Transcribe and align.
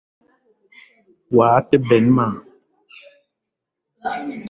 Woua 1.33 1.57
te 1.69 1.77
benn 1.89 2.05
ma 2.15 2.27